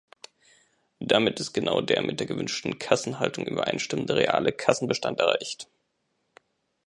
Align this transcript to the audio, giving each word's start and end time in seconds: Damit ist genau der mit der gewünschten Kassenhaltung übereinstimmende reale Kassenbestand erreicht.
Damit 0.99 1.39
ist 1.39 1.53
genau 1.53 1.79
der 1.81 2.01
mit 2.01 2.19
der 2.19 2.25
gewünschten 2.25 2.79
Kassenhaltung 2.79 3.45
übereinstimmende 3.45 4.15
reale 4.15 4.51
Kassenbestand 4.51 5.19
erreicht. 5.19 5.67